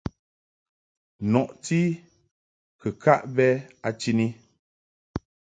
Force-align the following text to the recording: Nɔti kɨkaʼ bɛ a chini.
Nɔti 1.31 1.79
kɨkaʼ 2.81 3.21
bɛ 3.35 3.47
a 3.87 3.89
chini. 3.99 4.27